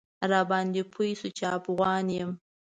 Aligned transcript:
راباندې 0.31 0.83
پوی 0.93 1.11
شو 1.19 1.29
چې 1.37 1.43
افغان 1.57 2.05
یم. 2.17 2.31